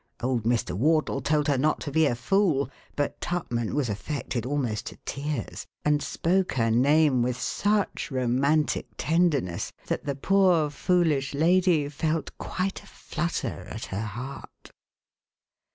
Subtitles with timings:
[0.23, 0.75] Old Mr.
[0.75, 5.67] Wardle told her not to be a fool, but Tupman was affected almost to tears
[5.85, 12.81] and spoke her name with such romantic tenderness that the poor foolish lady felt quite
[12.81, 14.71] a flutter at her heart.